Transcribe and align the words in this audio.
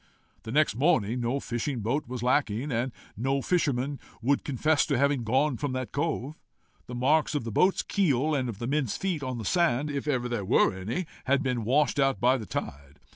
The 0.41 0.51
next 0.51 0.75
morning 0.77 1.19
no 1.21 1.39
fishing 1.39 1.81
boat 1.81 2.07
was 2.07 2.23
lacking, 2.23 2.71
and 2.71 2.91
no 3.15 3.39
fisherman 3.43 3.99
would 4.19 4.43
confess 4.43 4.83
to 4.87 4.97
having 4.97 5.23
gone 5.23 5.57
from 5.57 5.73
that 5.73 5.91
cove. 5.91 6.39
The 6.87 6.95
marks 6.95 7.35
of 7.35 7.43
the 7.43 7.51
boat's 7.51 7.83
keel, 7.83 8.33
and 8.33 8.49
of 8.49 8.57
the 8.57 8.65
men's 8.65 8.97
feet, 8.97 9.21
on 9.21 9.37
the 9.37 9.45
sand, 9.45 9.91
if 9.91 10.07
ever 10.07 10.27
there 10.27 10.43
were 10.43 10.75
any, 10.75 11.05
had 11.25 11.43
been 11.43 11.63
washed 11.65 11.99
out 11.99 12.19
by 12.19 12.37
the 12.39 12.47
tide. 12.47 12.99